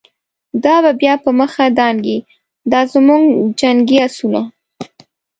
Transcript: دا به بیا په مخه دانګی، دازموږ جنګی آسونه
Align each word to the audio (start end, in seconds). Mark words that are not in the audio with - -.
دا 0.63 0.75
به 0.83 0.91
بیا 1.01 1.13
په 1.23 1.29
مخه 1.39 1.63
دانګی، 1.77 2.17
دازموږ 2.71 3.23
جنګی 3.59 3.97
آسونه 4.05 4.41